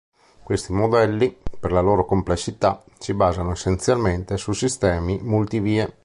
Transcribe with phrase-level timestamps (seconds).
[0.41, 5.97] Questi modelli, per la loro complessità, si basano essenzialmente su sistemi multi vie.